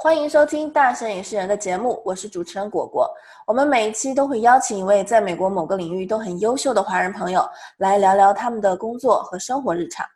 [0.00, 3.12] 欢迎收听《大神影视人》的节目，我是主持人果果。
[3.48, 7.44] 我们每一期都会邀请一位在美国某个领域都很优秀的华人朋友
[7.78, 10.06] 来聊聊他们的工作和生活日常。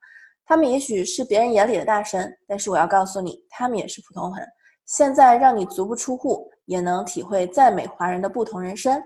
[0.46, 4.46] 他们也许是别人眼里的大神，但是我要告诉你，他们也是普通人。
[4.86, 9.02] 现在让你足不出户也能体会在美华人的不同人生。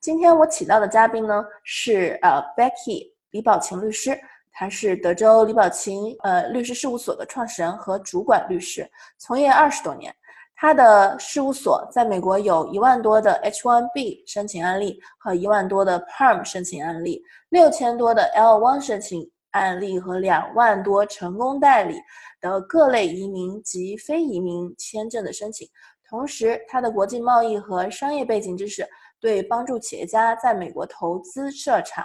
[0.00, 4.16] 今天我请到的嘉宾呢是呃 Becky 李宝琴律师。
[4.52, 10.14] 他是德州李宝琴呃律师事务所的创始人和主管律师，从业二十多年。
[10.54, 21.96] 他的事务所在美国有一万多的 H1B 申请案例和一万多的 Perm 申请案例，六千多的 L1 申请案例和两万多成功代理
[22.40, 25.68] 的各类移民及非移民签证的申请。
[26.08, 28.86] 同时，他的国际贸易和商业背景知识
[29.18, 32.04] 对帮助企业家在美国投资设厂、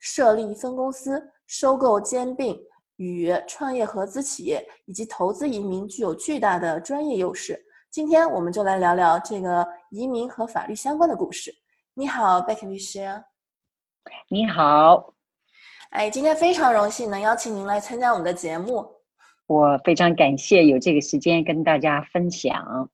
[0.00, 1.22] 设立分公司。
[1.46, 2.58] 收购兼并
[2.96, 7.60] 与创业合资企业以及投资移民具有巨大的专业优势。
[7.90, 11.52] 今天我们就来聊聊这个移民和法律相关的故事。
[11.94, 13.08] 你好，贝克律师。
[14.28, 15.14] 你好。
[15.90, 18.86] 哎，今天非常荣幸能邀请您来参加我们的节目。
[19.46, 22.90] 我非常感谢有这个时间跟大家分享。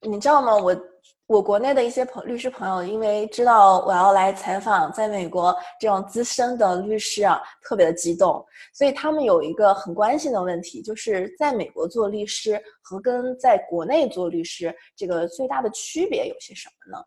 [0.00, 0.56] 你知道吗？
[0.56, 0.89] 我。
[1.30, 17.04] 我国内的一些朋律师朋友，因为知道我要来采访在美国这种资深的律师啊，特别的激动，所以他们有一个很关心的问题，就是在美国做律师和跟在国内做律师这个最大的区别有些什么呢？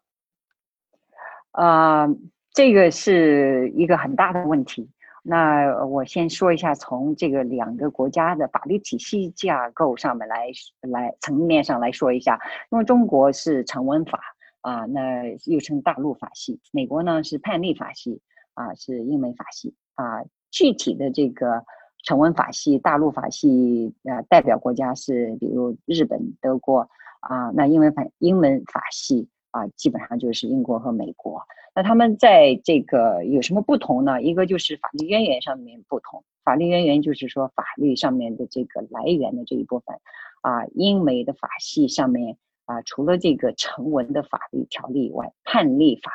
[1.52, 2.08] 啊，
[2.54, 4.90] 这个是一个很大的问题。
[5.26, 12.38] 那我先说一下，从这个两个国家的法律体系架构上面来来层面上来说一下，
[12.72, 14.20] 因为中国是成文法
[14.60, 18.20] 啊，那又称大陆法系；美国呢是判例法系
[18.54, 20.24] 啊，是英美法系啊。
[20.52, 21.64] 具体的这个
[22.04, 26.90] 成文法系、大陆法系呃代表国家是比如日本、德国
[27.22, 31.42] 啊，那英文法英文法系啊，基本上就是英国和美国。
[31.76, 34.22] 那他们在这个有什么不同呢？
[34.22, 39.96] 一个就是法律渊源上面不同，法律渊源就是说法律上面的这个来源的这一部分，
[40.42, 46.12] 啊，英美的法系上面啊，除了这个成文的法律条例以外，判例法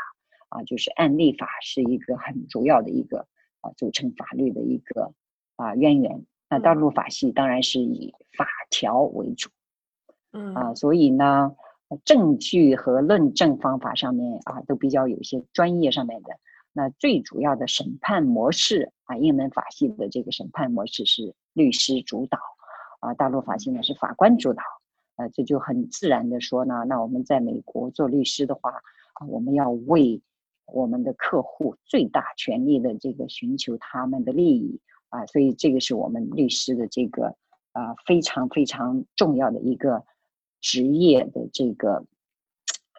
[0.48, 3.26] 啊，就是案例法是一个很主要的一个
[3.60, 5.12] 啊组成法律的一个
[5.56, 6.24] 啊渊源。
[6.50, 9.50] 那大陆法系当然是以法条为主，
[10.32, 11.54] 嗯啊，所以呢。
[12.04, 16.38] 证据和论证方法上面啊，都比较有一些专业上面的。
[16.72, 22.38] 那最主要的审判模式啊，英文法系的这个审判模式是律师主导，
[23.00, 24.62] 啊，大陆法系呢是法官主导。
[25.16, 28.70] 呃，这就很自然的说呢，那我们在美国做律师的话，
[29.14, 30.20] 啊，我们要为
[30.66, 34.78] 我们的客户最大权力的这个寻求他们的利益
[35.08, 37.34] 啊，所以这个是我们律师的这个
[37.72, 40.04] 啊非常非常重要的一个。
[40.60, 42.04] 职业的这个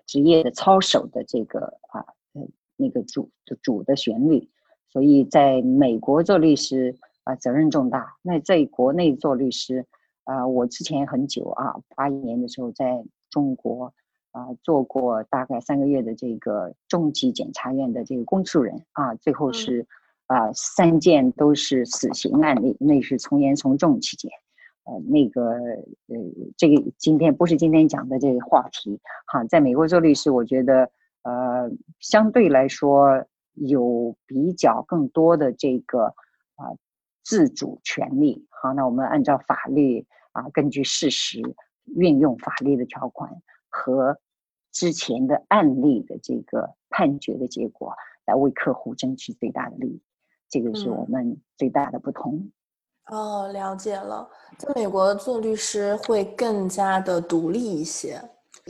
[0.05, 4.49] 职业的操守的这个啊呃那个主的主的旋律，
[4.87, 8.15] 所以在美国做律师啊责任重大。
[8.21, 9.85] 那在国内做律师
[10.23, 13.93] 啊，我之前很久啊八一年的时候在中国
[14.31, 19.85] 啊做过大概三个月的这个中级检察院的这个公诉人啊，最后是
[20.27, 24.31] 啊三件都是死刑案例，那是从严从重期间。
[24.89, 26.17] 呃，那个，呃，
[26.57, 29.43] 这个今天不是今天讲的这个话题哈。
[29.43, 30.89] 在美国做律师，我觉得，
[31.21, 31.69] 呃，
[31.99, 33.23] 相对来说
[33.53, 36.05] 有比较更多的这个
[36.55, 36.73] 啊
[37.23, 38.47] 自主权利。
[38.49, 41.39] 好，那我们按照法律啊，根据事实
[41.85, 43.29] 运用法律的条款
[43.69, 44.17] 和
[44.71, 47.93] 之前的案例的这个判决的结果，
[48.25, 50.01] 来为客户争取最大的利益。
[50.49, 52.49] 这个是我们最大的不同。
[53.09, 54.27] 哦，了解了。
[54.57, 58.21] 在美国做律师会更加的独立一些。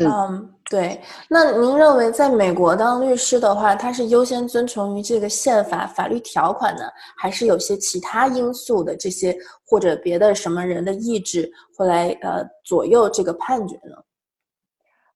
[0.02, 1.02] 嗯，对。
[1.30, 6.84] 那您认为在美国当律师的话，他是优先遵从于这个宪法法律条款呢，
[7.18, 13.96] 还是有些其他因素的这些或者别的什么人的意志会来呃左右这个判决呢？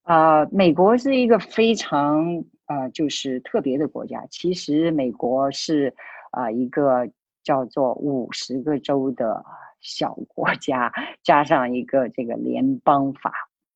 [0.02, 4.22] 啊，美国是一个非常啊就是特别的国家。
[4.30, 5.94] 其实美国是
[6.32, 7.08] 啊一个。
[7.44, 9.44] 叫做五十个州的
[9.80, 10.90] 小国家，
[11.22, 13.32] 加上一个这个联邦法，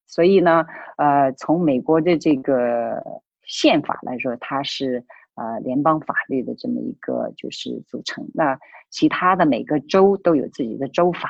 [0.06, 0.66] 所以呢，
[0.96, 3.00] 呃，从美国的这个
[3.44, 5.04] 宪法来说，它是
[5.34, 8.26] 呃联邦法律的这么一个就是组成。
[8.32, 11.28] 那其他的每个州都有自己的州法，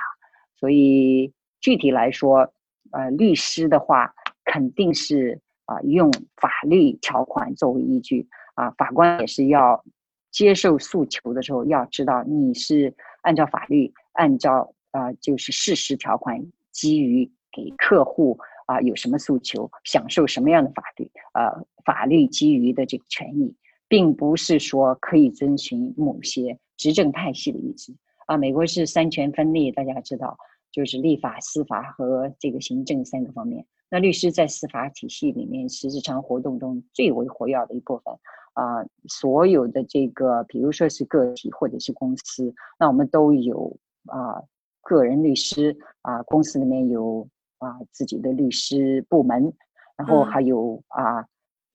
[0.55, 2.53] 所以具体来说，
[2.93, 4.15] 呃，律师的话
[4.45, 9.85] 肯定是啊用法律条款作为依据啊，法官也是要。
[10.31, 23.55] 接受诉求的时候，要知道你是按照法律、按照呃就是事实条款，基于给客户啊有什么诉求，享受什么样的法律，呃，法律基于的这个权益，
[23.89, 27.95] 并不是说可以遵循某些执政派系的意志
[28.27, 28.37] 啊。
[28.37, 30.37] 美国是三权分立，大家知道，
[30.71, 33.67] 就是立法、司法和这个行政三个方面。
[33.91, 38.15] 那律师在司法体系里面是日常活动中最为活跃的一部分
[38.59, 38.85] 啊。
[39.09, 43.77] 所有的这个，比如说是个体或者是公司，那我们都有
[44.07, 44.43] 啊。
[44.83, 47.29] 个人律师啊，公司里面有
[47.59, 49.53] 啊自己的律师部门，
[49.99, 51.21] 然后还有啊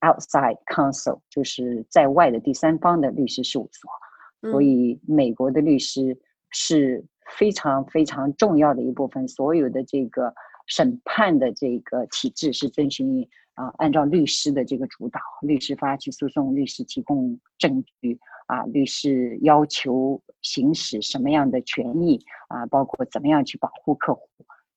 [0.00, 4.50] outside counsel，就是在外的第三方的律师事务所。
[4.50, 6.18] 所以美国的律师
[6.50, 7.04] 是
[7.38, 9.28] 非常非常重要的一部分。
[9.28, 10.34] 所有的这个
[10.66, 18.18] 审判的这个体制是遵循啊，按照律师的这个主导，律师发起诉讼，律师提供证据。
[18.46, 22.66] 啊，律师要求行使什么样的权益啊？
[22.66, 24.28] 包括怎么样去保护客户，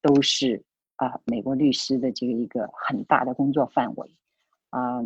[0.01, 0.63] 都是
[0.95, 4.09] 啊，美国律师的这个一个很大的工作范围
[4.69, 5.03] 啊。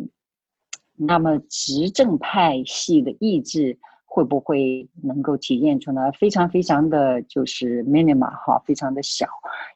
[0.94, 3.80] 那么执政派系的意志
[4.14, 6.10] 会不会能够体现出来？
[6.10, 9.26] 非常非常的就是 minima 哈，非常的小，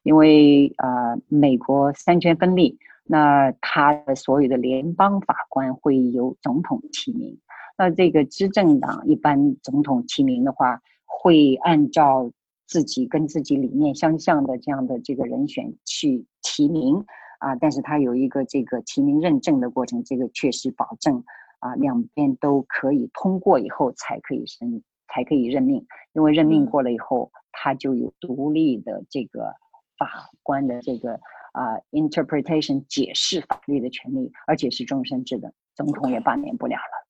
[0.03, 7.39] 因为啊，美国三权分立，那他的所有的联邦法官会由总统提名。
[7.79, 12.31] 那这个执政党一般总统提名的话，会按照
[12.67, 17.03] 自己跟自己理念相像的这样的这个人选去提名
[17.39, 21.25] 啊，但是他有一个这个提名认证的过程，这个确实保证
[21.59, 29.55] 啊两边都可以通过以后才可以申才可以任命，因为任命过了以后，他就有独立的这个
[29.97, 31.15] 法官的这个
[31.53, 37.07] 啊 interpretation 解释法律的权利，而且是终身制的，总统也罢免不了了。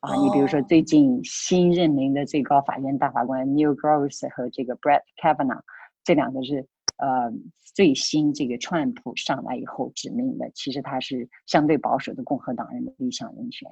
[0.00, 5.60] 啊，你比如说最近新任命的最高法院大法官 Neil Gorsuch 和这个 Brett Kavanaugh，
[6.04, 6.66] 这两个是
[6.98, 7.32] 呃
[7.74, 13.68] 最新这个川普上来以后指命的，其实他是相对保守的共和党人的理想人选。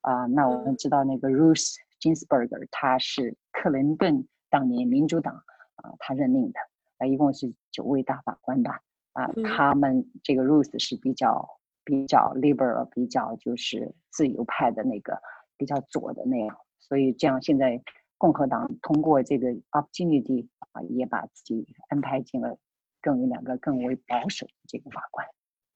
[0.00, 5.34] 啊，那我们知道那个 Ruth Ginsburg，他是克林顿当年民主党
[5.76, 6.60] 啊他任命的，
[6.98, 8.80] 啊一共是九位大法官吧。
[9.12, 11.48] 啊，他们这个 Ruth 是比较
[11.84, 15.20] 比较 liberal，比较就是自由派的那个。
[15.58, 17.82] 比较左的那样，所以这样现在
[18.18, 22.58] 共和党通过这个 opportunity 啊，也把自己安排进了
[23.02, 25.26] 更有两个更为保守的这个法官。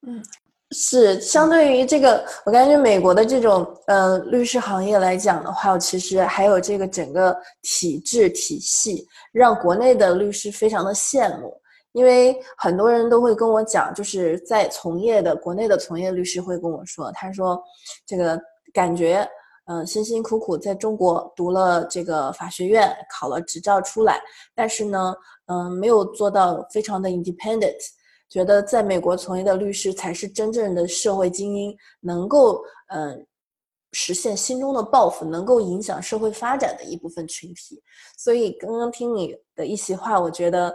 [0.07, 0.23] 嗯，
[0.71, 11.55] 是相对于这个，我感觉美国的这种呃律师行业来讲的话，其实还有这个整个体制体系，让国内的律师非常的羡慕，
[11.93, 17.63] 因为很多人都会跟我讲，就是在从业的国内的从业律师会跟我说，他说
[18.07, 18.41] 这个
[18.73, 19.29] 感觉。
[19.67, 24.21] 嗯，辛辛苦苦在中国读了这个法学院，考了执照出来，
[24.53, 25.15] 但是呢，
[25.51, 27.77] 嗯，没有做到非常的 independent，
[28.29, 33.27] 觉得在美国从业的律师才是真正的社会精英，能够嗯
[33.93, 37.83] 实现心中的抱负，能够影响社会发展的一部分群体。
[38.17, 40.73] 所以刚刚听你的一席话，我觉得，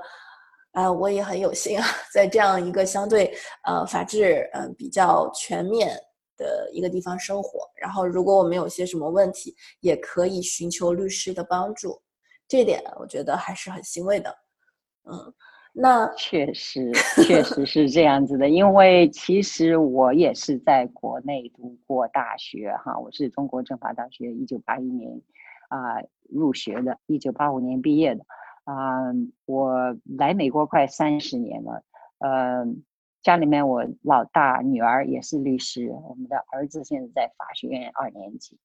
[0.74, 3.34] 啊，我也很有幸啊，在这样一个相对
[3.64, 5.98] 呃法治嗯比较全面。
[6.38, 11.98] 的一个地方生活，然后如果我们有些什么问题，也可以寻求律师的帮助，
[12.46, 14.36] 这点我觉得还是很欣慰的。
[15.06, 15.34] 嗯，
[15.74, 16.92] 那确实
[17.26, 25.22] 确 实是这样子的，因为其实我也是在国内读过大学哈，我是中国政法大学一九八一年
[25.70, 28.26] 啊入学的，一九八五年毕业的
[28.66, 29.14] 啊，
[29.46, 31.84] 我来美国快三十年了，
[32.20, 32.84] 嗯。
[33.26, 38.56] 家里面，我老大女儿也是律师，我们的儿子现在在法学院二年级，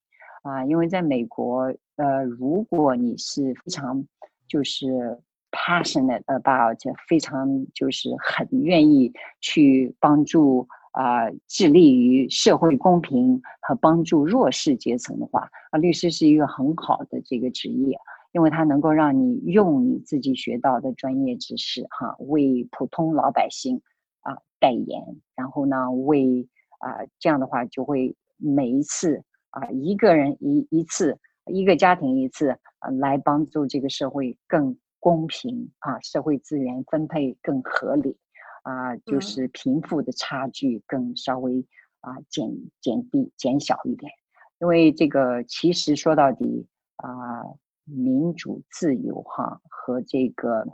[0.42, 4.04] 啊，因为在美国，呃，如果你是非常
[4.46, 5.18] 就是
[5.50, 6.78] passionate about，
[7.08, 17.98] 非常就是很愿意去帮助啊，致力于社会公平和帮助弱势阶层的话，啊，律师是一个很好的这个职业，
[18.32, 23.80] 因为它能够让你用你自己学到的专业知识，哈，为普通老百姓
[24.20, 24.36] 啊。
[24.62, 25.02] 代言，
[25.34, 26.46] 然后呢，为
[26.80, 38.16] 啊这样的话就会每一次啊一个人一一次，一个家庭一次啊来帮助这个社会更公平啊，社会资源分配更合理
[38.62, 41.66] 啊，就是贫富的差距更稍微
[42.00, 42.48] 啊减
[42.80, 44.12] 减低减小一点，
[44.60, 47.42] 因为这个其实说到底啊
[47.84, 50.64] 民主自由哈和这个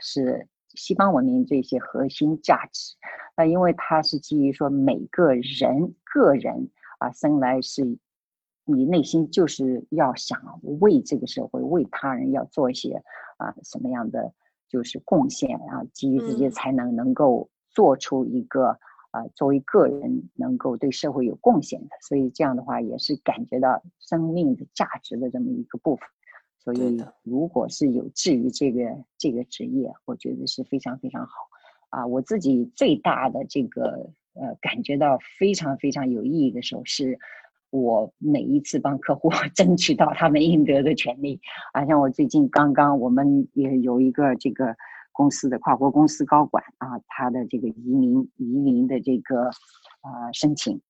[0.00, 0.48] 是。
[0.74, 2.96] 西方文明这些核心价值，
[3.36, 7.98] 那因为它是基于说每个人个人啊生来是，
[8.64, 10.40] 你内心就是要想
[10.80, 13.02] 为这个社会为他人要做一些
[13.42, 14.32] 啊什么样的
[14.68, 18.78] 就是贡献啊，基于自己的才能能够做出一个
[19.10, 26.06] 啊，作为个人能够对社会有贡献的，所以这样的话也是感觉到生命的价值的这么一个部分。
[26.58, 31.32] 所以，如果是有志于这个这个职业，我觉得是非常非常好。
[31.90, 37.18] 啊，我自己最大的这个呃感觉到非常非常有意义的时候，是
[37.72, 41.40] 我每一次帮客户 争取到他们应得的权利。
[41.72, 44.76] 啊，像我最近刚刚，我们也有一个这个
[45.10, 49.46] 公司的跨国公司高管啊，他的这个移民移民的这个
[50.02, 50.80] 啊申请，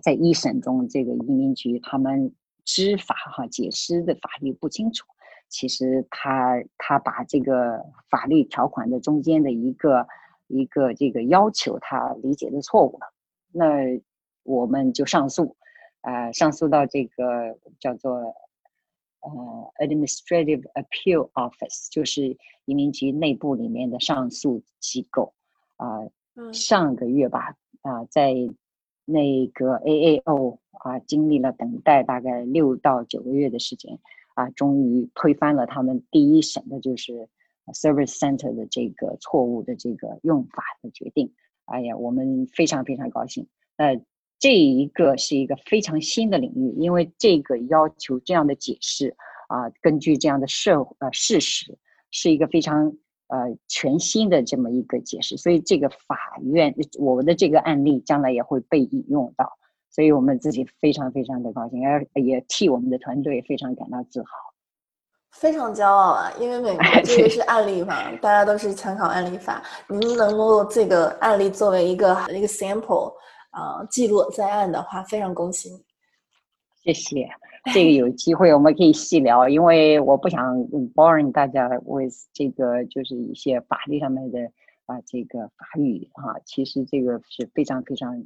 [0.00, 2.32] 在一审中，这个移民局他们。
[2.66, 5.04] 知法哈解释的法律不清楚，
[5.50, 10.06] 其实他他把这个法律条款的中间的一个
[10.46, 13.12] 一个这个要求他理解的错误了，
[13.52, 14.00] 那
[14.44, 15.54] 我们就上诉，
[16.04, 18.34] 呃，上诉到这个叫做
[19.20, 25.34] 呃 Administrative Appeal Office，就是移民局内部里面的上诉机构，
[25.76, 26.00] 啊，
[26.52, 28.34] 上个月吧，啊，在。
[29.06, 33.98] 那个 AAO 啊，经历了等待大概六到九个月的时间，
[34.32, 37.28] 啊，终于推翻了他们第一审的就是
[37.66, 41.34] Service Center 的这个错误的这个用法的决定。
[41.66, 43.46] 哎呀，我们非常非常高兴。
[43.76, 44.00] 呃，
[44.38, 49.16] 这一个是一个非常新的领域，因为这个要求这样的解释
[49.48, 51.76] 啊，根据这样的社呃事实，
[52.10, 52.92] 是一个非常。
[53.28, 53.38] 呃，
[53.68, 59.50] 全新的这么一个解释，所以这个法院我们的这个案例将来也会被引用到，
[59.90, 64.28] 所以我们自己非常非常的高兴，而也替我们的团队非常感到自豪，
[65.32, 66.30] 非常骄傲啊！
[66.38, 73.14] 因为美国 这个是案例法，大家都是参考案例法，您能够这个案例作为一个一个 sample
[73.54, 75.80] 啊记录在案的话，非常恭喜你，
[76.82, 77.28] 谢谢。
[77.72, 80.58] 这个有机会我们可以细聊，因为我不想
[80.94, 84.38] boring 大家 with 这个就是一些法律上面的
[84.86, 88.22] 啊这个法语哈，其实这个是非常非常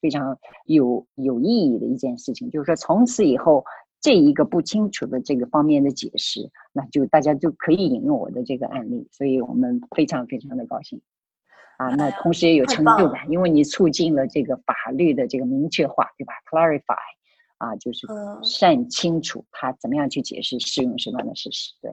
[0.00, 3.64] 非常有有意义的一件事情，就是说从此以后
[4.00, 11.00] 这一个不清楚的这个方面的解释，那就大家就可以引用我的这个案例，所以我们非常非常的高兴
[11.78, 16.96] 啊，那同时也有成就感，因为你促进了这个法律的这个明确化，对吧？clarify。
[17.58, 18.06] 啊，就是
[18.42, 21.90] 善清楚他怎么样去解释适用什么样的事实，对，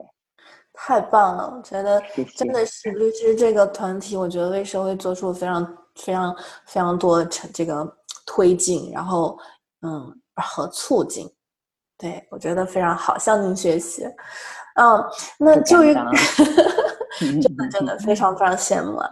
[0.74, 2.02] 太棒了，我觉得
[2.36, 5.64] 真的是律师这个团体，我觉得为社会做出非常
[5.94, 6.36] 非常
[6.66, 7.90] 非常多的成这个
[8.26, 9.38] 推进，然后
[9.80, 11.26] 嗯和促进，
[11.96, 14.04] 对我觉得非常好，向您学习，
[14.74, 15.02] 嗯，
[15.38, 15.94] 那就于。
[17.18, 19.08] 真的真的非常非常羡慕啊！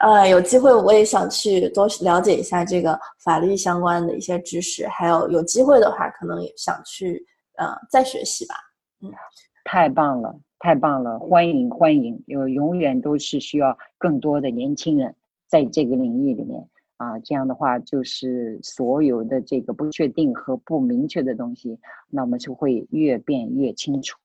[0.00, 7.24] 呃，有机会我也想去多了解一下这个法律相关的一些知识，还有有机会的话，可能也想去
[7.56, 8.54] 呃再学习吧。
[9.02, 9.10] 嗯，
[9.64, 12.22] 太棒了，太棒了，欢迎欢迎！
[12.26, 15.14] 有永远都是需要更多的年轻人
[15.48, 21.78] 在这个领域里面啊，这样的话就是所有的这个不确定和不明确的东西，
[22.10, 24.18] 那我们就会越变越清楚。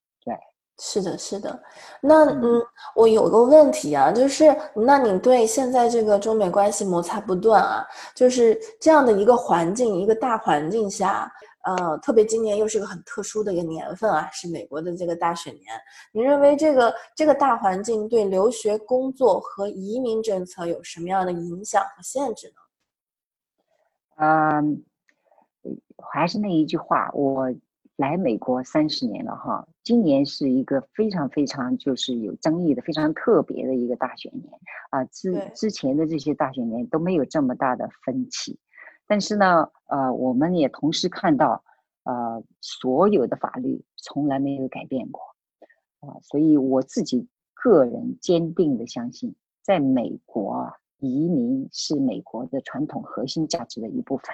[0.81, 0.83] 对。
[0.83, 1.63] 是的，是的，
[2.01, 2.59] 那嗯，
[2.95, 7.85] 我有个问题啊，就是那你对现在这个中美关系摩擦不断啊，
[8.15, 11.31] 就是这样的一个环境，一个大环境下，
[11.65, 15.65] 呃，特别今年又是个很特殊的一个年份啊，是美国的这个大选年，
[16.11, 22.53] 你认为这个这个大环境对留学、工作和移民政策有什么样的影响和限制呢？
[24.17, 24.83] 嗯，
[26.11, 27.53] 还是那一句话，我。
[28.01, 34.51] 来美国三十年了哈，今年是一个非常非常就是有争议的、非常特别的一个大选年
[34.89, 35.05] 啊。
[35.05, 38.58] 之之前的这些大选年都没有这么大的分歧，
[39.05, 41.63] 但是呢，呃，我们也同时看到，
[42.03, 45.22] 呃，所有的法律从来没有改变过
[46.00, 46.17] 啊。
[46.24, 54.34] 所以我自己个人坚定的相信，在美国移民是美国的传统核心价值的一部分。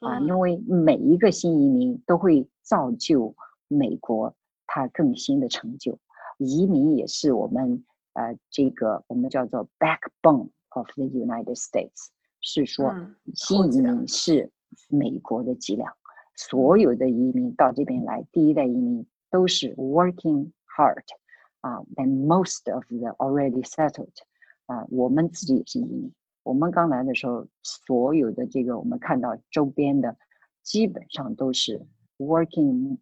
[0.00, 3.34] 啊，因为每一个新移民都会造就
[3.68, 4.34] 美国
[4.66, 5.98] 它更新的成就，
[6.38, 12.08] 移民也是我们呃这个我们叫做 backbone of the United States，
[12.40, 12.94] 是说
[13.34, 14.50] 新移民是
[14.88, 15.92] 美国的脊梁，
[16.34, 21.04] 所有的移民到这边来，第一代移民都是 working hard，
[21.60, 24.08] 啊，and most of the already settled，
[24.66, 26.12] 啊，我们自己也是移民。
[26.42, 30.16] 我们刚来的时候，所有的这个我们看到周边的，
[30.62, 32.98] 基本上都是 working，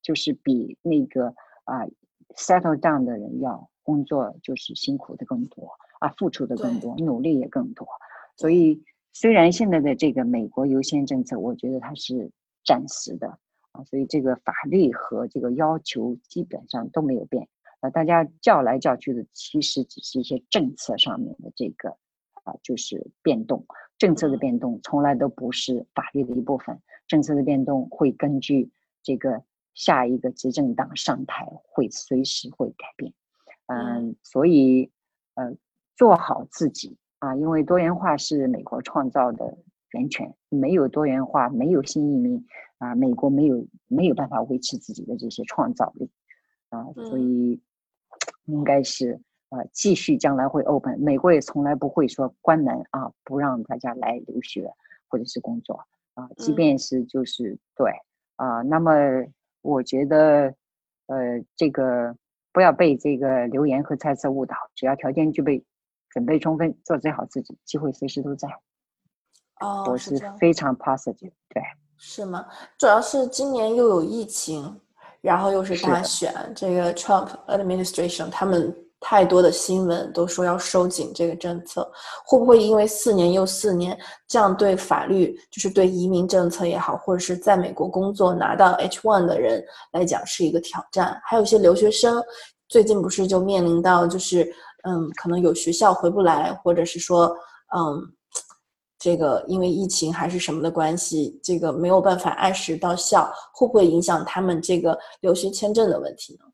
[0.00, 1.86] 就是比那个啊
[2.34, 7.86] settle down 的人要工作就是辛苦的更多啊，付出的更多，努力也更多。
[8.36, 12.30] 所以虽然现在的这个美国优先政策，我觉得它是
[12.64, 13.38] 暂时的
[13.72, 17.46] 啊，所以这个法律和这个要求基本上都没有变
[17.80, 21.98] 啊，大家叫来叫去的，其实只是一些政策上面的这个。
[22.44, 23.64] 啊，就是变动，
[23.98, 28.70] 政策的变动从来都不是法律的一部分，政策的变动会根据
[29.02, 29.44] 这个
[29.74, 33.12] 下一个执政党上台会随时会改变，
[33.66, 34.90] 嗯，所以
[35.34, 35.54] 呃
[35.96, 39.58] 做好自己啊，因为多元化是美国创造的
[39.92, 42.44] 源泉，没有多元化，没有新移民
[42.78, 46.10] 啊，美国没有没有办法维持自己的这些创造力
[46.70, 47.60] 啊，所以
[48.46, 49.20] 应该是。
[49.52, 54.72] 啊，继续将来会 open，美国也从来不会说关门啊，不让大家来留学
[55.08, 55.78] 或者是工作
[56.14, 57.92] 啊，即便是就是对
[58.36, 58.94] 啊，那么
[59.60, 60.54] 我觉得，
[61.04, 62.16] 呃，这个
[62.50, 65.62] 不要被这个流言和猜测误导，只要条件具备，
[66.08, 68.48] 准备充分，做最好自己，机会随时都在。
[69.60, 71.62] 哦，我是非常 positive，对。
[71.98, 72.46] 是吗？
[72.78, 74.80] 主要是今年又有疫情，
[75.20, 78.74] 然后又是大选，这个 Trump administration 他们。
[79.02, 81.82] 太多的新闻都说要收紧这个政策，
[82.24, 91.20] 会不会因为四年又四年，这样对法律，就是对移民政策也好，或者是在美国工作拿到 H1 的人来讲是一个挑战？
[91.24, 92.22] 还有一些留学生，
[92.68, 94.44] 最近不是就面临到就是，
[94.84, 97.26] 嗯，可能有学校回不来，或者是说，
[97.76, 98.00] 嗯，
[99.00, 106.46] 这个因为疫情还是什么的关系，这个没有办法按时到校，会不会影响他们这个留学签证的问题呢？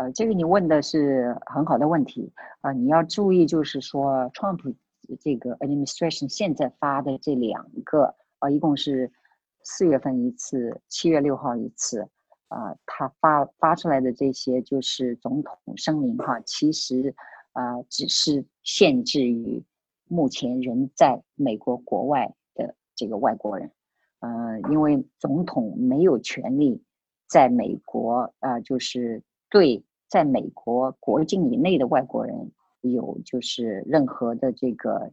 [0.00, 2.72] 呃，这个你问的是很好的问题啊！
[2.72, 4.74] 你要注意，就是说，Trump
[5.20, 9.12] 这个 administration 现在发的这两个啊，一共是
[9.62, 12.08] 四月份一次，七月六号一次
[12.48, 17.14] 啊，他发发出来的这些就是总统声明哈，其实
[17.52, 19.62] 啊，只是限制于
[20.08, 23.70] 目前人在美国国外的这个外国人，
[24.20, 26.82] 呃，因为总统没有权利
[27.28, 29.84] 在美国啊，就是对。
[30.10, 32.50] 在美国国境以内的外国人
[32.80, 35.12] 有就是任何的这个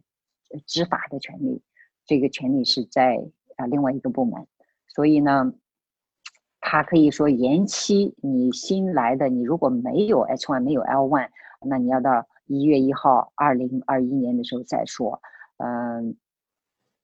[0.66, 1.62] 执法的权利，
[2.04, 3.24] 这个权利是在
[3.56, 4.44] 啊另外一个部门，
[4.88, 5.52] 所以呢，
[6.60, 11.28] 他可以说延期你新来的，你如果没有 H one 没有 L one，
[11.64, 15.20] 那你要到一月一号二零二一年的时候再说。
[15.58, 16.16] 嗯，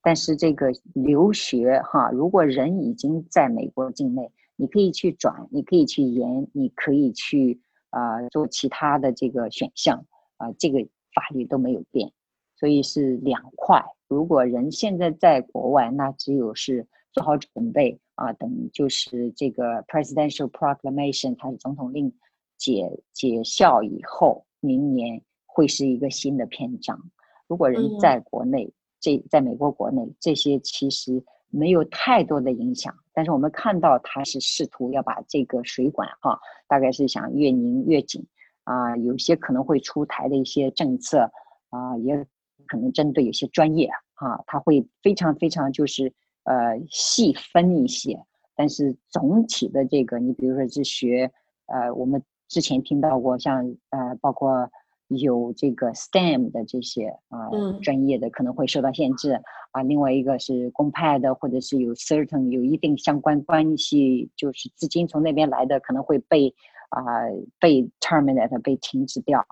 [0.02, 7.60] 但是这个留学哈，如果人已经在美国境内，你可以去转，你可以去延，你可以去。
[7.94, 10.04] 啊，做其他的这个选项
[10.36, 10.80] 啊，这个
[11.14, 12.10] 法律都没有变，
[12.56, 13.80] 所以是两块。
[14.08, 22.12] 如果人现在在国外，那只有是做好准备啊，等就是这个 presidential proclamation，它是总统令
[22.58, 27.00] 解解效以后，明年会是一个新的篇章。
[27.46, 31.22] 如果人在国内，这在美国国内，这些其实
[31.56, 32.94] 没有太多的影响。
[33.12, 38.26] 但是我们看到他是试图要把这个水管哈，大概是想越拧越紧
[38.64, 41.30] 啊，有些可能会出台的一些政策
[41.70, 42.26] 啊，也
[42.66, 46.12] 可能针对有些专业啊，他会非常非常就是
[46.44, 48.18] 呃细分一些。
[48.56, 51.30] 但是总体的这个，你比如说是学
[51.66, 54.70] 呃，我们之前听到过像呃，包括。
[55.18, 57.48] 有这个 STEM 的这些啊
[57.82, 59.40] 专业的可能会受到限制
[59.72, 66.54] 啊，另外一个是公派的，或者是有 certain 有一定相关关系，就是资金从那边来的，可能会被
[66.90, 67.02] 啊
[67.58, 69.44] 被 terminate 被停止掉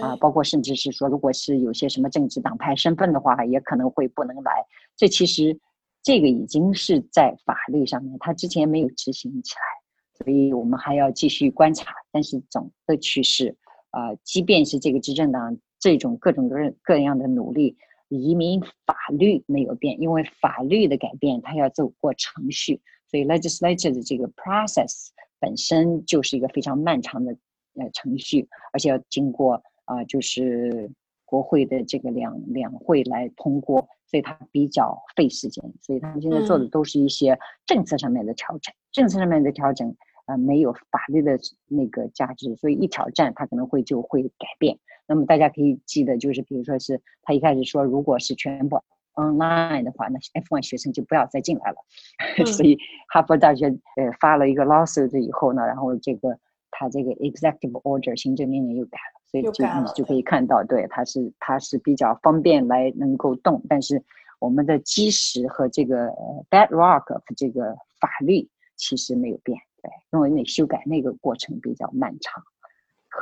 [0.00, 4.52] 啊，包括甚至是说，如果是有些什么政治党派身份的话，也可能会不能来。
[4.96, 5.58] 这其实
[6.02, 11.94] 这个已经是在法律上面，他之前没有执行起来，所以我们还要继续观察。
[12.12, 13.56] 但是总的趋势。
[13.90, 17.76] 啊，即便是这个执政党这种各种各各样的努力，
[18.08, 25.08] 移民法律没有变，因为法律的改变它要走过程序，所以 legislature 的这个 process
[25.40, 27.32] 本身就是一个非常漫长的
[27.76, 30.90] 呃程序，而且要经过啊就是
[31.24, 39.96] 国会的这个两两会来通过，所以它比较费时间，所以他们现在做的都是一些政策上面的调整，政策上面的调整。
[40.28, 44.78] 啊，没有法律的那个价值，所以一挑战它可能会就会改变。
[45.06, 48.78] 那么大家可以记得，就是比如说是他一开始说，如果是全部
[49.14, 51.76] online 的话，那 F1 学生就不要再进来了。
[52.44, 56.38] 所以哈佛大学呃发了一个 lawsuit 以后呢，然后这个
[56.70, 64.04] 他这个 executive order 行政命令又改了，所以就你就可以看到，对，它是它是比较方便来能够动，但是
[64.40, 66.10] 我们的基石和这个
[66.50, 69.58] bedrock 这个法律其实没有变。
[69.82, 72.42] 对，因为那修改那个过程比较漫长。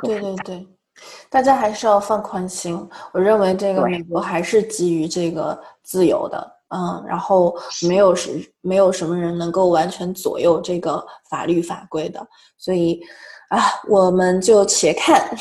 [0.03, 0.67] 对对对，
[1.29, 2.75] 大家还是要放宽心。
[3.13, 13.01] 我认为这个美国还是基于这个自由的，嗯，然后没有是没有什么人能够完全左右这个法律法规的，所以
[13.49, 15.35] 啊，我们就且看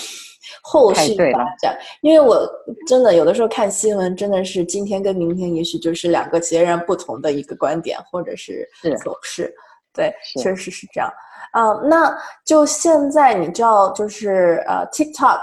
[0.62, 1.78] 后续发展。
[2.02, 2.48] 因为我
[2.86, 8.66] 真的有的时候看新闻，真的是今天跟明天，也许就是两个截然不同的一个观点或者是
[9.02, 9.52] 走势。
[9.96, 11.10] 对，确实是这样。
[11.52, 15.40] 啊，那就现在你知道，就是呃，TikTok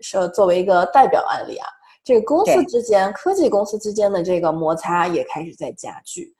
[0.00, 1.66] 是作为一个代表案例啊，
[2.04, 6.34] 这个公司之间，科技公司之间的这个摩擦也开始在加剧。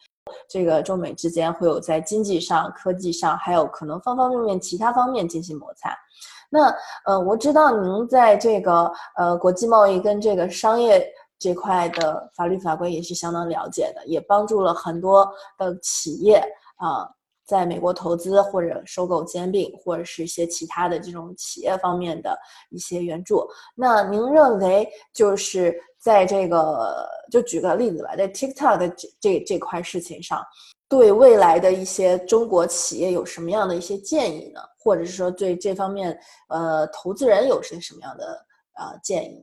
[0.48, 5.96] 这个中美之间会有在经济上、科技上，还有可能方方面面其他方面进行摩擦。
[6.50, 11.06] 那呃，我知道您在这个呃国际贸易跟这个商业
[11.38, 16.42] 这块的法律法规也是相当了解的，也帮助了很多的企业
[16.85, 17.09] 啊。
[17.47, 22.35] 在美国投资或者收购兼并，或者是一些其他的这种企业方面的
[22.70, 23.47] 一些援助。
[23.75, 30.42] 那您认为就是在这个，就举个例子吧，在 TikTok 的这这这块事情上，
[30.88, 34.62] 对未来的一些中国企业有什么样的一些建议呢？
[34.79, 36.18] 或者是说对这方面，
[36.49, 38.47] 呃，投资人有些什么样的
[38.79, 39.37] 呃建议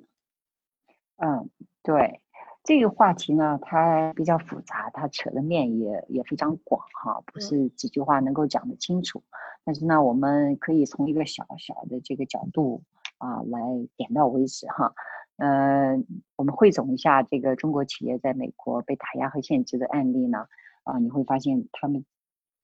[1.19, 1.27] 呢？
[1.27, 1.49] 嗯，
[1.83, 2.19] 对。
[2.63, 9.23] 这个话题呢，它比较复杂，它扯的面也也非常广哈，不是几句话能够讲得清楚。
[9.63, 12.83] 但是呢，我们可以从一个小小的这个角度
[13.17, 13.59] 啊来
[13.97, 14.93] 点到为止哈。
[15.37, 20.45] 嗯，我们汇总一下这个中国企业在美国被打压和限制的案例呢，
[20.83, 22.05] 啊，你会发现他们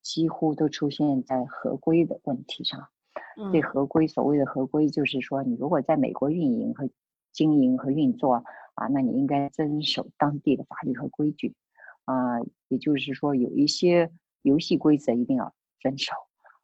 [0.04, 2.88] 几乎都出现在合规的问题上。
[3.52, 6.88] 对合规所谓的合规，就是说你如果在美国运营和
[7.32, 8.44] 经营和运作。
[8.78, 11.56] 啊，那你应该遵守当地的法律和规矩，
[12.06, 14.12] 啊，也就是说有一些
[14.44, 16.13] 游戏规则一定要遵守，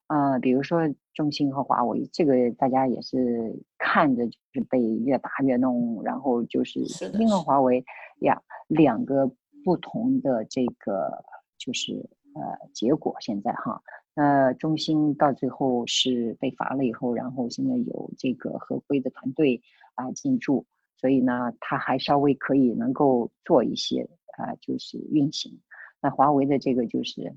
[0.05, 0.81] 啊，比如说
[1.15, 7.83] 中兴和华为，这个大家也是看着就是被越打越弄，然后就是中兴和华为
[8.19, 9.31] 呀两个
[9.65, 11.25] 不同的这个
[11.57, 11.93] 就是
[12.35, 13.81] 呃结果，现在哈，
[14.13, 19.59] 那中兴到最后是被罚了以后，然后现在有这个合规的团队
[19.95, 20.63] 啊进驻。
[21.03, 25.59] 所以呢，它还稍微可以能够做一些啊，就是运行。
[25.99, 27.35] 那华为的这个就是，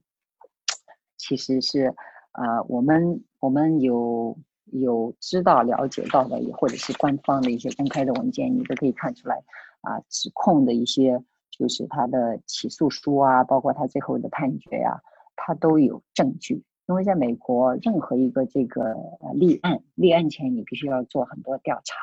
[1.16, 1.92] 其实是
[2.31, 9.35] 呃，我们我们有有知道了解到的，也或者是官方的一些公开的文件，你都可以看出来
[9.81, 15.02] 啊，指控的一些就是他的起诉书啊，包括他最后的判决呀，
[15.35, 16.62] 他都有证据。
[16.87, 18.94] 因为在美国，任何一个这个
[19.35, 21.96] 立案立案前，你必须要做很多调查，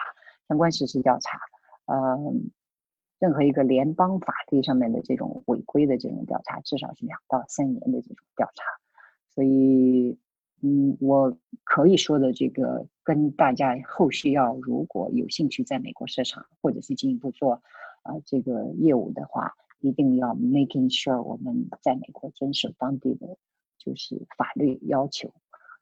[0.49, 1.39] 相关事实调查。
[1.85, 2.33] 呃，
[3.19, 8.63] 任何一个联邦法律上面的这种违规的这种调查，至少是两到三年的这种调查。
[9.29, 10.17] 所以，
[10.61, 17.61] 嗯，我可以说的这个，跟大家后续要如果有兴趣在美国市场，或者是进一步做
[18.03, 23.37] 啊这个业务的话，一定要 making sure 我们在美国遵守当地的
[23.77, 25.33] 就是法律要求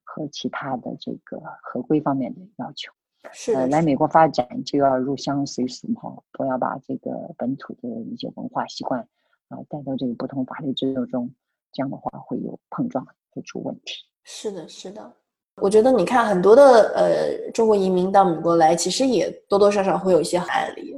[0.04, 2.92] 和其他的这个合规方面的要求。
[3.32, 9.00] 是来美国发展就要入乡随俗哈，不要把这个本土的一些文化习惯
[9.48, 11.32] 啊带到这个不同法律制度中，
[11.72, 13.96] 这样的话会有碰撞，会出问题。
[14.24, 15.14] 是的，是的。
[15.56, 16.64] 我觉得你看很多的
[16.96, 20.96] 呃中国移民到美国来，其实也多多少少会有一些案例，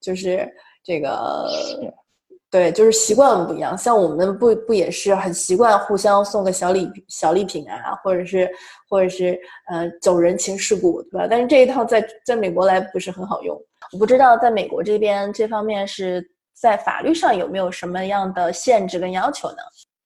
[0.00, 0.48] 就是
[0.82, 1.48] 这个。
[2.56, 3.76] 对，就是习惯不一样。
[3.76, 8.50] 像我们不不也是很习惯互相送个小礼小礼品啊，或者是
[8.88, 9.38] 或者是
[9.68, 11.26] 呃走人情世故，对吧？
[11.28, 13.54] 但是这一套在在美国来不是很好用。
[13.92, 19.56] 我不知道在美国这边这方面是在法律上有没有什么样的限制跟要求呢？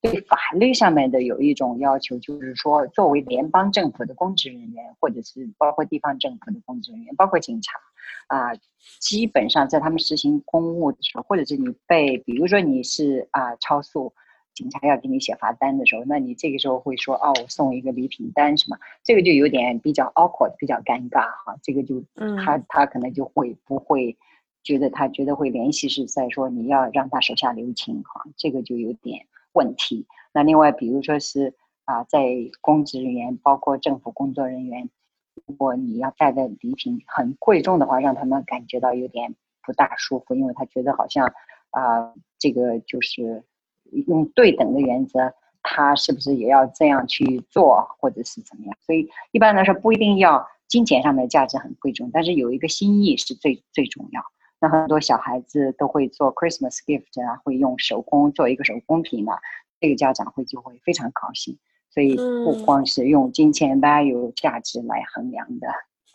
[0.00, 7.78] 对法律上面的有一种要求，就是说作为联邦政府的公职人员，或者是包括地方政府的公职人员，包括警察。
[8.26, 8.52] 啊，
[9.00, 14.12] 基本上在他们实行公务的时候，或者是你被，比如说你是啊超速，
[14.54, 21.56] 警察要给你写罚单的时候，那你这个时候会说哦，我送一个礼品单什么，这个就有点比较 awkward，比较尴尬哈。
[21.62, 22.04] 这个就
[22.44, 24.16] 他他可能就会不会
[24.62, 30.06] 觉得他觉得会联系是在说你要让他手下留情哈，这个就有点问题。
[30.32, 32.26] 那另外比如说是啊，在
[32.60, 34.90] 公职人员，包括政府工作人员。
[35.46, 39.34] 如果你要带的礼品很贵重的话，让他们感觉到有点
[39.64, 41.26] 不大舒服，因为他觉得好像
[41.70, 43.42] 啊，这个就是
[44.06, 45.32] 用对等的原则，
[45.62, 48.76] 他是不是也要这样去做，或者是怎么样？
[48.80, 54.26] 所以一般来说不一定要金钱上的价值很贵重，但是有一个心意是最最重要的。
[54.60, 59.38] 那很多小孩子都会做 Christmas gift 啊，会用手工做一个手工品啊，
[59.80, 61.58] 这个家长会就会非常高兴。
[61.92, 65.66] 所以不光是用金钱 value 价值来衡量的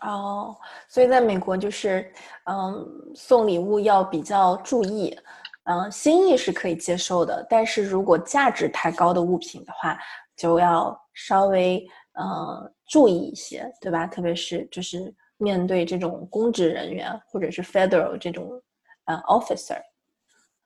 [0.01, 0.55] 哦，
[0.88, 2.10] 所以在美国就是，
[2.45, 5.17] 嗯，送礼物要比较注意，
[5.63, 9.97] 嗯，心意是可以接受的，但是如果价值太高的物品的话，
[10.38, 14.08] 就要稍微呃注意一些，对吧？
[14.08, 18.62] 特别是就是面对这种公职人员或者是 federal 这种
[19.06, 19.80] 呃 officer，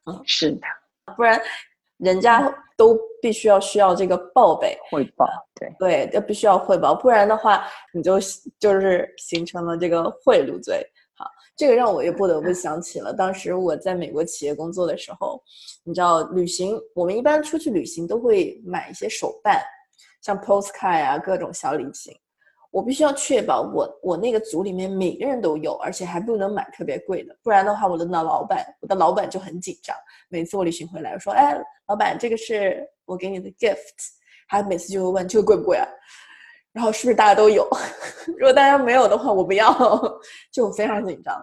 [0.06, 0.62] 嗯，是的，
[1.16, 1.42] 不然
[1.98, 2.42] 人家
[2.78, 8.20] 都必须要需要这个报备汇报，对对，要必须要汇报，不然的话你就
[8.60, 10.86] 就是形成了这个贿赂罪。
[11.16, 15.44] 好，这个让我又不得不想起了当时我在美国企业工作的时候，
[15.84, 19.62] 你知道旅行，我们一般出去旅行都会买一些手办，
[20.22, 22.18] 像 postcard 啊各种小礼品。
[22.72, 29.96] 我必须要确保我我那个组里面每个人都有，而且还不能买特别贵的，不然的话，我的老老板，我的老板就很紧张。
[30.30, 33.78] 每次我旅行回来，我说：“哎，老板，这个是我给你的 gift。”
[34.48, 35.88] 他每次就会问：“这个贵不贵啊？”
[36.72, 37.68] 然后是不是大家都有？
[38.38, 39.74] 如果大家没有的话，我不要，
[40.52, 41.36] 就非常紧张。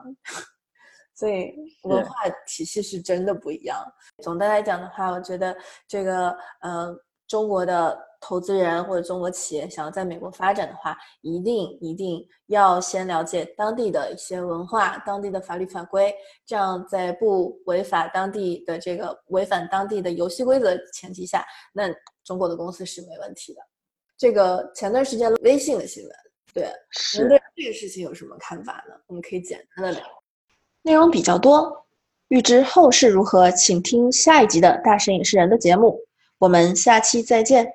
[1.15, 2.15] 所以文化
[2.47, 3.77] 体系是真的不一样。
[4.23, 5.57] 总的来讲的话，我觉得
[5.89, 8.06] 这个，嗯，中国的。
[8.21, 21.89] 投资人或者中国企业想要在美国发展的话，一定一定要先了解当地的一些文化、当地的法律法规，这样在不违法当地的这个违反当地的游戏规则前提下，那
[22.25, 23.61] 中国的公司是没问题的。
[24.17, 26.13] 这个前段时间微信的新闻，
[26.55, 26.73] 对，
[27.19, 28.95] 您对这个事情有什么看法呢？
[29.07, 30.03] 我们可以简单的聊。
[30.83, 31.87] 内容比较多，
[32.29, 36.01] 预知后事如何，请听下一集的大神影视人的节目。
[36.39, 37.67] 我们下期再见。